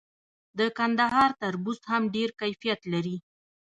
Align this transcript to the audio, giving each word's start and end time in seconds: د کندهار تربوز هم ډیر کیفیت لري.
د 0.59 0.59
کندهار 0.77 1.31
تربوز 1.41 1.79
هم 1.91 2.03
ډیر 2.15 2.29
کیفیت 2.41 2.79
لري. 2.93 3.17